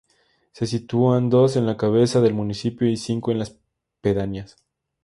Se 0.53 0.65
sitúan 0.65 1.29
dos 1.29 1.55
en 1.55 1.67
la 1.67 1.77
cabeza 1.77 2.21
del 2.21 2.33
municipio 2.33 2.89
y 2.89 2.97
cinco 2.97 3.29
en 3.29 3.37
las 3.37 3.59
pedanías. 4.01 4.57